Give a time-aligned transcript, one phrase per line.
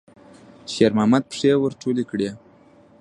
[0.71, 2.29] شېرمحمد پښې ور ټولې کړې.